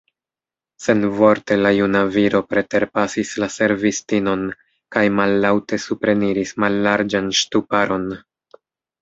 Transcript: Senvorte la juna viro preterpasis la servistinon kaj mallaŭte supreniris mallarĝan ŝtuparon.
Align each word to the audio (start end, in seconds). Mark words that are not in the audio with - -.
Senvorte 0.83 1.57
la 1.63 1.71
juna 1.79 2.01
viro 2.15 2.41
preterpasis 2.53 3.33
la 3.43 3.49
servistinon 3.57 4.47
kaj 4.97 5.05
mallaŭte 5.19 5.81
supreniris 5.85 6.57
mallarĝan 6.65 7.31
ŝtuparon. 7.43 8.11